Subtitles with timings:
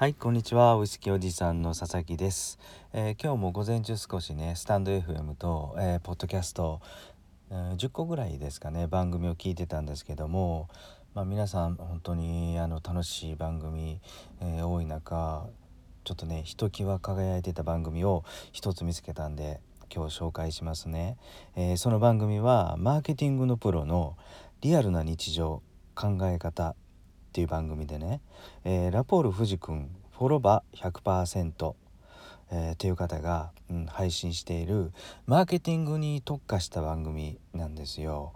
[0.00, 0.76] はいこんにちは。
[0.76, 2.58] ウイスキーおじさんの佐々木です、
[2.94, 6.80] えー、今日も午前中少しねスタンド FM と、えー、ポッドキャスト、
[7.50, 10.70] えー、10個ぐらいですかね番組を聞いてたんですけども
[11.12, 14.00] まあ、皆さん本当にあの楽しい番組、
[14.40, 15.46] え多い中
[16.04, 19.60] ちょっとねひときわ輝いてた番組を一つ見つけたんで
[19.94, 21.18] 今日紹介しますね、
[21.56, 24.16] えその番組はマーケティングのプロの
[24.62, 25.60] リアルな日常
[25.94, 26.74] 考え方
[27.30, 28.20] っていう番組でね、
[28.64, 31.74] えー、ラポール藤君フォロバ100%、
[32.50, 34.90] えー、という方が、うん、配信している
[35.26, 38.32] マーケティングに特化した番組なんですよ。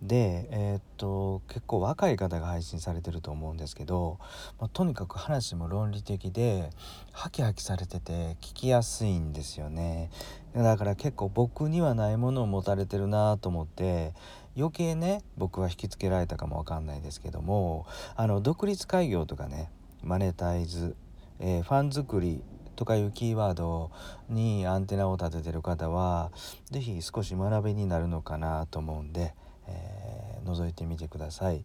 [0.00, 4.18] で、えー、っと結構若い方が配信されてると思うんですけど、
[4.58, 6.70] まあ、とにかく話も論理的で
[7.12, 10.10] ハキハキされてて聞きやすいんですよね。
[10.54, 14.14] だから結構僕にはないものを持たれてるなと思って
[14.58, 19.70] 余計ね僕は引きつけられたかもわかんないですけどもあの独立開業とかね
[20.02, 20.96] マネタイズ、
[21.38, 22.42] えー、ファン作り
[22.74, 23.92] とかいうキーワード
[24.28, 26.32] にアンテナを立ててる方は
[26.70, 29.34] 是非少し学びになるのかなと思うんで、
[29.68, 31.64] えー、覗いてみてください。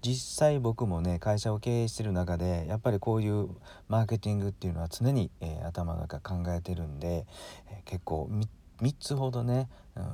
[0.00, 3.48] 実際僕もね会社を経営してる中でやっぱりこういう
[3.88, 7.26] マーケティングっていうのは常に、えー、頭の中考えてるんで、
[7.70, 8.48] えー、結構 3,
[8.80, 10.04] 3つほどね、うん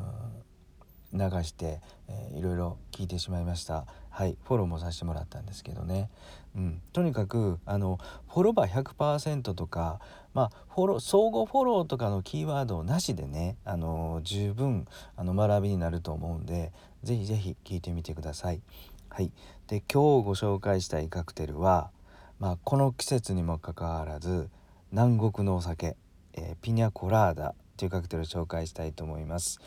[1.15, 3.87] 流して、えー、いろいろ聞いてしまいました。
[4.11, 6.09] はいフォローもさせてもらったんですけどね、
[6.55, 7.99] うん、とにかくあの
[8.29, 9.99] フォロバー100%とか、
[10.35, 18.61] まあ、フォロー相互フォローとかのキーワードなしでねあの十分あの学びになると思うんで是非是非聞いてみてください。
[19.09, 19.33] はい、
[19.67, 21.91] で今日ご紹介したいカクテルは、
[22.39, 24.49] まあ、この季節にもかかわらず
[24.93, 25.97] 南国のお酒、
[26.35, 27.55] えー、ピニャコラーダ。
[27.77, 29.61] というカクテルを紹介したいと思います、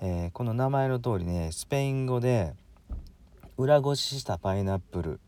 [0.00, 2.54] えー、この名前の通りねスペイン語で
[3.56, 5.18] 裏ごししたパイナップルっ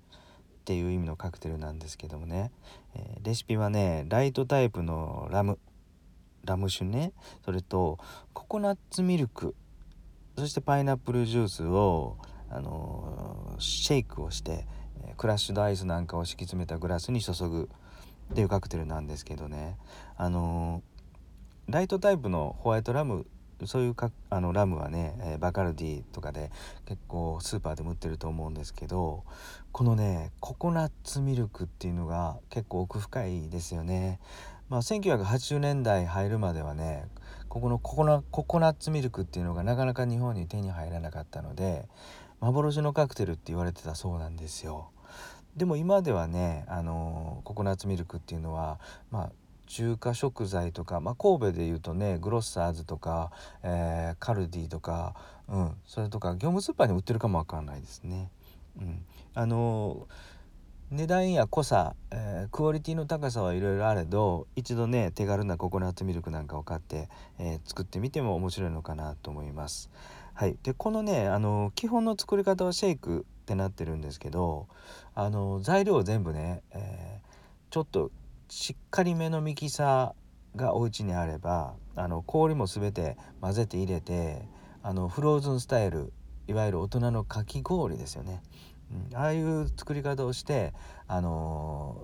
[0.64, 2.50] ていう意味のカクテルなんですけどもね、
[2.94, 5.58] えー、レシピはねライトタイプのラム
[6.46, 7.12] ラム酒ね。
[7.44, 7.98] それと
[8.32, 9.54] ココナッツミルク。
[10.38, 12.18] そしてパイナップルジュースを、
[12.50, 14.66] あのー、シェイクをして
[15.16, 17.68] クラッシュドアイスなんかを敷き詰めたグラスに注ぐ
[18.32, 19.76] っていうカクテルなんですけどね。
[20.16, 20.95] あのー
[21.68, 23.26] ライトタイプのホワイトラム
[23.64, 26.50] そういうかあのラムはね、えー、バカルディとかで
[26.84, 29.24] 結構スーパーでも売ってると思うんですけど
[29.72, 34.20] このねココナッツミルクっていうのが結構奥深いですよね。
[34.68, 37.04] まあ、1980年代入るまではね
[37.48, 41.88] ここのココナココナッツミルクっていうのがなかなか日本に手に入らなかったので
[42.40, 44.90] 幻のカクテルって言われてたそうなんですよ。
[45.56, 48.78] でも今ではねあのココナッツミルクっていうのは
[49.10, 49.32] まあ
[49.66, 53.30] 中華食材とか、まあ、神戸でいうとねグロッサーズとか、
[53.62, 55.14] えー、カルディとか、
[55.48, 58.30] うん、それとか業務スーパーに売ってるかもわかんないですね。
[58.80, 59.04] うん、
[59.34, 60.06] あの
[60.90, 67.08] 値段や濃さ、えー、クオリティの高さはいろいろあれど一度ね手軽なココナッツミルクなんかを買って、
[67.40, 69.90] えー、作ってみても面白いのかなと思います。
[70.34, 74.68] はい、でこのねあの基本の作り方はシェイクってなってるんですけど
[75.14, 78.12] あの材料を全部ね、えー、ちょっと
[78.48, 84.42] しっかりめのミキサーがお家にあればあの氷も全て混ぜて入れて
[84.82, 86.12] あのフローズンスタイル
[86.46, 88.40] いわゆる大人のかき氷ですよね、
[89.10, 90.72] うん、ああいう作り方をして、
[91.08, 92.00] あの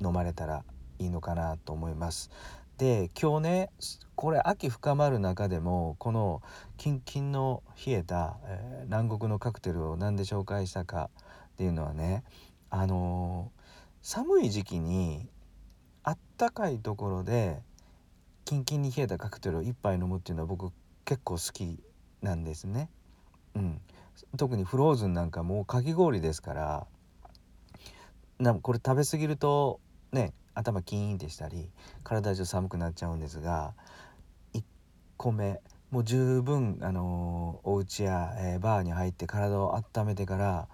[0.00, 0.64] ー、飲まれたら
[0.98, 2.30] いいのかなと思います。
[2.76, 3.70] で今日ね
[4.14, 6.40] これ秋深まる中でもこの
[6.78, 11.10] キンキンの冷えた、えー、南国のカクテルを何で紹介したか
[11.52, 12.24] っていうのはね
[12.70, 13.52] あの
[14.02, 15.28] 寒い時期に
[16.02, 17.58] あったかいところで
[18.44, 20.72] キンキンに冷えたカクテルを1杯飲むっていうのは僕
[21.04, 21.78] 結構好き
[22.22, 22.88] なんですね。
[23.54, 23.80] うん、
[24.36, 26.86] 特にフローズンなんかもうかき氷ですから
[28.38, 29.80] なこれ食べ過ぎると
[30.12, 31.68] ね頭キーンってしたり
[32.04, 33.74] 体中寒くなっちゃうんですが
[34.54, 34.62] 1
[35.16, 40.68] 個目もう十分、あのー、お家や、えー、バーに入って体を温めてから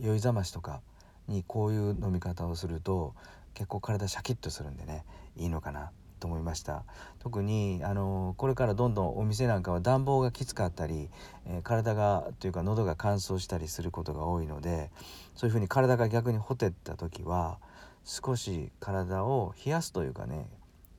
[0.00, 0.82] 酔いざましとか
[1.28, 3.14] にこういう飲み方をすると
[3.54, 5.04] 結構体シャキッとするんでね
[5.36, 5.90] いいのかな
[6.20, 6.84] と思いました。
[7.18, 11.10] 特にあのこれからどんどんお店なんかは暖房がきつかったり、
[11.46, 14.90] えー、体がというか喉が乾燥したりすることが多いので
[15.34, 17.58] そういうふうに体が逆にほてった時は
[18.04, 20.46] 少し体を冷やすというかね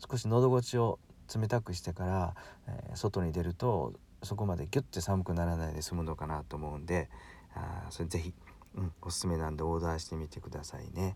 [0.10, 1.00] 少し喉越しを
[1.34, 2.36] 冷たくしてから、
[2.68, 7.10] えー、外に出るとそこまでギュッて寒くならないで済むのかなと思うんで
[7.56, 8.34] あそれ是非
[8.76, 11.16] うん、おすすめなんでオーダーしてみてくださいね。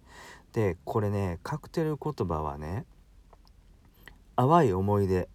[0.54, 2.86] でこれねカクテル言葉はね
[4.36, 5.28] 淡い思い出っ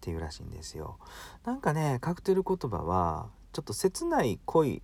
[0.00, 0.98] ていうらしいんですよ。
[1.44, 4.82] なんかねカクテル言葉はちょっと切ない恋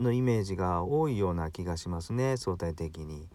[0.00, 3.28] のイメージが多いような気がしますね相対的に、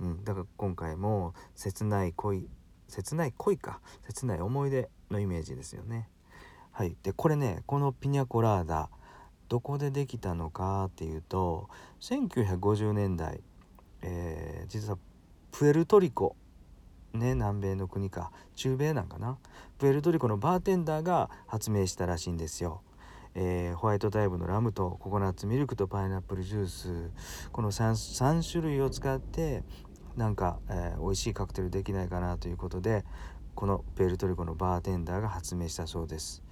[0.00, 2.48] うん、だから今回も切ない恋
[2.88, 6.08] 切ない恋か切ない思い出のイメージですよね
[6.72, 8.88] はいでこれねこのピニャコラーダ
[9.48, 11.68] どこでできたのかっていうと
[12.00, 13.40] 1950年代、
[14.02, 14.98] えー、実は
[15.52, 16.36] プエルトリコ
[17.12, 19.38] ね南米の国か中米なんかな？
[19.78, 22.82] プエルトリコのバーテンダーが発明したらしいんですよ。
[23.38, 27.10] えー、ホワイトタイプのラムとココナッツミルクとパイナップルジュース
[27.52, 29.62] この 3, 3種類を使って
[30.16, 33.04] なんか、えー、美味しいカクテルできないかなということで
[33.54, 36.42] このプエルトリコのバーテンダーが発明したそうです。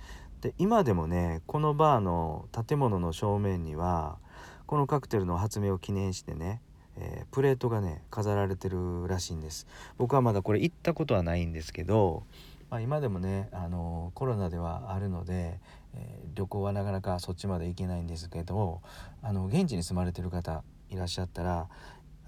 [0.45, 4.19] で今でもねこのバーの建物の正面には
[4.67, 6.61] このカクテルの発明を記念してね
[6.97, 9.67] えー、プレートがね飾られてるらしいんです。
[9.99, 12.23] 僕はまだこれ行ったことはないんですけど、
[12.71, 15.59] まあ、今でもね、あのコロナではあるので、
[15.95, 18.81] えー、旅行はなかなかそっちまで行けないんですけど
[19.23, 21.69] あの現地に住まれてる方いらっしゃったら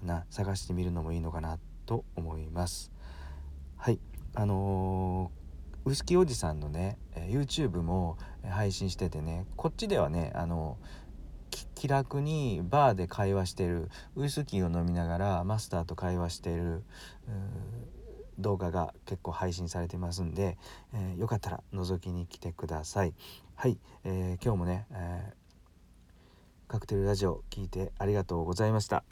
[0.03, 2.91] な探してみるのもいいのかなと思います。
[3.77, 3.99] はい。
[4.35, 5.46] あのー、
[5.87, 10.77] ウイスキーおじさんのね YouTube も配信しててねこっちではねあの
[11.75, 16.83] 気楽にバーで会話してるウイスキーを飲みながらマスターと会話してる
[18.37, 20.57] 動画が結構配信されてますんで、
[20.93, 23.13] えー、よかったら覗きに来てください。
[23.55, 29.03] はい、えー、今日もね、えー、カクテルラジオ聞いてありがとうございました。